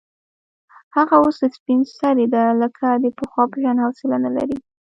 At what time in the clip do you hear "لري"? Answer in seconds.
4.35-4.57